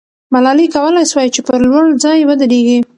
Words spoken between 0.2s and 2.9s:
ملالۍ کولای سوای چې پر لوړ ځای ودریږي.